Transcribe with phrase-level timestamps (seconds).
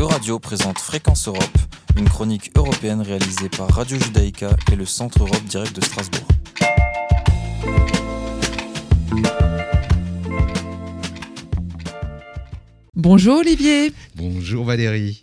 [0.00, 1.58] Euradio présente Fréquence Europe,
[1.98, 6.26] une chronique européenne réalisée par Radio Judaïka et le Centre Europe Direct de Strasbourg.
[12.94, 13.92] Bonjour Olivier.
[14.16, 15.22] Bonjour Valérie.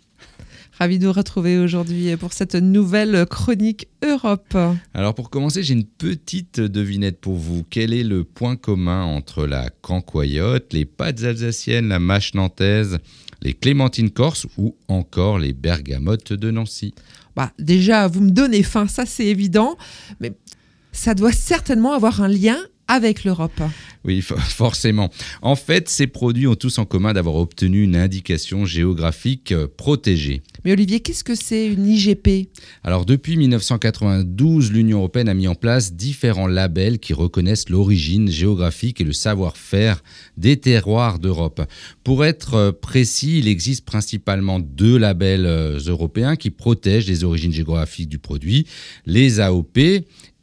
[0.78, 4.56] Ravi de vous retrouver aujourd'hui pour cette nouvelle chronique Europe.
[4.94, 7.64] Alors pour commencer, j'ai une petite devinette pour vous.
[7.68, 13.00] Quel est le point commun entre la cancoyote, les pâtes alsaciennes, la mâche nantaise,
[13.42, 16.94] les clémentines corses ou encore les bergamotes de Nancy
[17.36, 19.76] bah, Déjà, vous me donnez faim, ça c'est évident,
[20.20, 20.32] mais
[20.92, 23.60] ça doit certainement avoir un lien avec l'Europe.
[24.04, 25.10] Oui, forcément.
[25.42, 30.42] En fait, ces produits ont tous en commun d'avoir obtenu une indication géographique euh, protégée.
[30.64, 32.48] Mais Olivier, qu'est-ce que c'est une IGP
[32.82, 39.00] Alors, depuis 1992, l'Union européenne a mis en place différents labels qui reconnaissent l'origine géographique
[39.00, 40.02] et le savoir-faire
[40.36, 41.62] des terroirs d'Europe.
[42.04, 47.52] Pour être euh, précis, il existe principalement deux labels euh, européens qui protègent les origines
[47.52, 48.66] géographiques du produit,
[49.06, 49.78] les AOP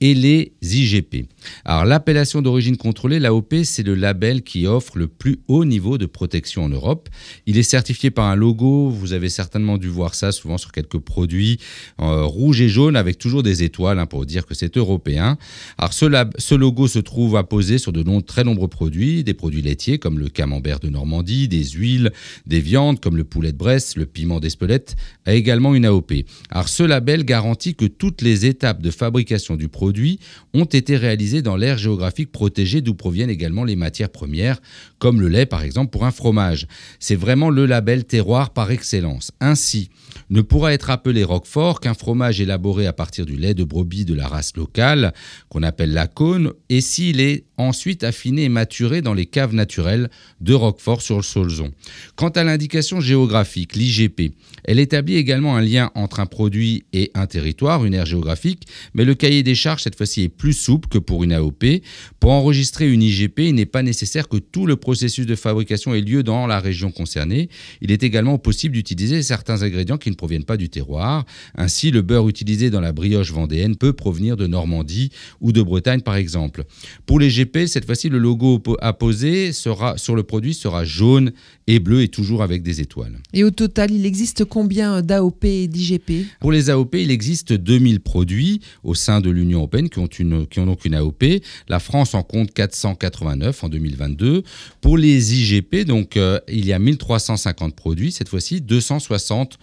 [0.06, 1.26] et les IGP.
[1.64, 6.06] Alors l'appellation d'origine contrôlée, l'AOP, c'est le label qui offre le plus haut niveau de
[6.06, 7.10] protection en Europe.
[7.48, 11.00] Il est certifié par un logo, vous avez certainement dû voir ça souvent sur quelques
[11.00, 11.58] produits,
[12.00, 15.40] euh, rouge et jaune avec toujours des étoiles hein, pour dire que c'est européen.
[15.80, 20.20] Alors ce, logo se trouve apposé sur de très nombreux produits, des produits laitiers comme
[20.20, 22.12] le camembert de Normandie, des huiles,
[22.46, 24.96] des viandes comme le poulet de Bresse, le piment d'Espelette,
[25.26, 26.14] a également une AOP.
[26.52, 30.20] Alors ce label garantit que toutes les étapes de fabrication du produit produits
[30.54, 34.60] ont été réalisés dans l'aire géographique protégée d'où proviennent également les matières premières,
[35.00, 36.68] comme le lait par exemple pour un fromage.
[37.00, 39.32] C'est vraiment le label terroir par excellence.
[39.40, 39.90] Ainsi,
[40.30, 44.14] ne pourra être appelé Roquefort qu'un fromage élaboré à partir du lait de brebis de
[44.14, 45.14] la race locale,
[45.50, 50.10] qu'on appelle la cône, et s'il est ensuite affiné et maturé dans les caves naturelles
[50.42, 51.72] de Roquefort sur le Solzon.
[52.16, 54.34] Quant à l'indication géographique, l'IGP,
[54.66, 59.06] elle établit également un lien entre un produit et un territoire, une aire géographique, mais
[59.06, 61.66] le cahier des charges cette fois-ci est plus souple que pour une AOP.
[62.20, 66.02] Pour enregistrer une IGP, il n'est pas nécessaire que tout le processus de fabrication ait
[66.02, 67.50] lieu dans la région concernée.
[67.82, 71.26] Il est également possible d'utiliser certains ingrédients qui ne proviennent pas du terroir.
[71.56, 76.02] Ainsi, le beurre utilisé dans la brioche vendéenne peut provenir de Normandie ou de Bretagne
[76.02, 76.64] par exemple.
[77.06, 81.32] Pour les GP, cette fois-ci, le logo apposé sera, sur le produit sera jaune
[81.68, 83.18] et bleu et toujours avec des étoiles.
[83.34, 88.02] Et au total, il existe combien d'AOP et d'IGP Pour les AOP, il existe 2000
[88.02, 91.24] produits au sein de l'Union européenne qui ont, une, qui ont donc une AOP.
[91.68, 94.44] La France en compte 489 en 2022.
[94.82, 99.58] Pour les IGP, donc, euh, il y a 1350 produits, cette fois-ci 260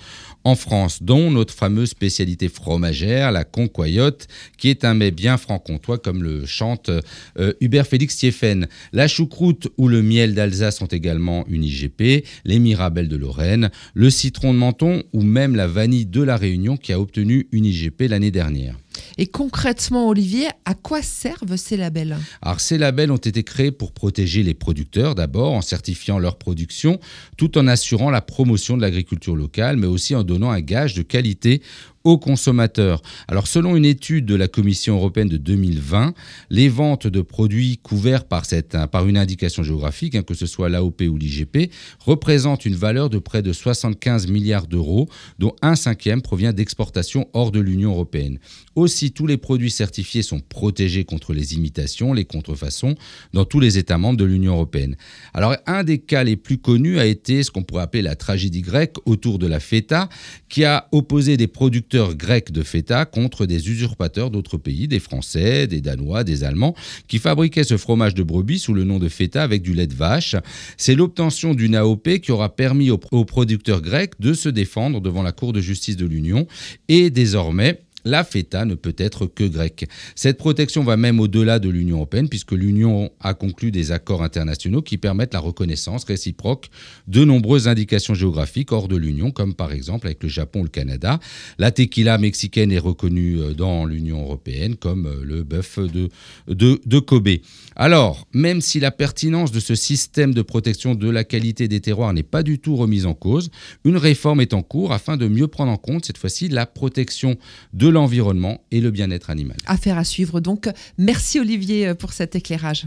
[0.45, 4.27] en France, dont notre fameuse spécialité fromagère, la concoyote,
[4.59, 6.91] qui est un mets bien franc-comtois, comme le chante
[7.39, 8.67] euh, Hubert Félix Thieffen.
[8.93, 14.11] La choucroute ou le miel d'Alsace sont également une IGP les Mirabelles de Lorraine, le
[14.11, 18.03] citron de Menton ou même la vanille de la Réunion qui a obtenu une IGP
[18.09, 18.77] l'année dernière.
[19.19, 22.17] Et concrètement, Olivier, à quoi servent ces labels?
[22.41, 26.99] Alors, ces labels ont été créés pour protéger les producteurs d'abord, en certifiant leur production,
[27.37, 31.03] tout en assurant la promotion de l'agriculture locale, mais aussi en donnant un gage de
[31.03, 31.63] qualité
[32.05, 33.03] aux consommateurs.
[33.29, 36.15] Alors selon une étude de la Commission européenne de 2020,
[36.51, 40.69] les ventes de produits couverts par, cette, par une indication géographique, hein, que ce soit
[40.69, 41.71] l'AOP ou l'IGP,
[42.01, 45.09] représentent une valeur de près de 75 milliards d'euros,
[45.39, 48.39] dont un cinquième provient d'exportations hors de l'Union européenne.
[48.83, 52.97] Aussi, tous les produits certifiés sont protégés contre les imitations, les contrefaçons,
[53.33, 54.97] dans tous les États membres de l'Union européenne.
[55.35, 58.61] Alors, un des cas les plus connus a été ce qu'on pourrait appeler la tragédie
[58.61, 60.09] grecque autour de la feta,
[60.49, 65.69] qui a opposé des producteurs grecs de feta contre des usurpateurs d'autres pays, des Français,
[65.69, 66.75] des Danois, des Allemands,
[67.07, 69.95] qui fabriquaient ce fromage de brebis sous le nom de feta avec du lait de
[69.95, 70.35] vache.
[70.77, 75.31] C'est l'obtention d'une AOP qui aura permis aux producteurs grecs de se défendre devant la
[75.31, 76.49] Cour de justice de l'Union
[76.89, 79.87] et désormais la feta ne peut être que grecque.
[80.15, 84.83] Cette protection va même au-delà de l'Union européenne, puisque l'Union a conclu des accords internationaux
[84.83, 86.69] qui permettent la reconnaissance réciproque
[87.07, 90.69] de nombreuses indications géographiques hors de l'Union, comme par exemple avec le Japon ou le
[90.69, 91.21] Canada.
[91.59, 96.09] La tequila mexicaine est reconnue euh, dans l'Union européenne, comme euh, le bœuf de,
[96.49, 97.29] de, de Kobe.
[97.77, 102.13] Alors, même si la pertinence de ce système de protection de la qualité des terroirs
[102.13, 103.51] n'est pas du tout remise en cause,
[103.85, 107.37] une réforme est en cours afin de mieux prendre en compte cette fois-ci la protection
[107.73, 109.57] de l'environnement et le bien-être animal.
[109.67, 110.69] Affaire à suivre donc.
[110.99, 112.87] Merci Olivier pour cet éclairage.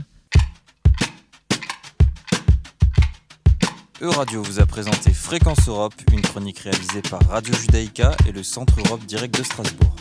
[4.01, 8.77] Euradio vous a présenté Fréquence Europe, une chronique réalisée par Radio Judaïka et le Centre
[8.85, 9.95] Europe Direct de Strasbourg.